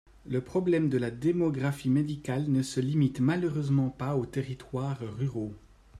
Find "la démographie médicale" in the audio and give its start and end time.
0.97-2.49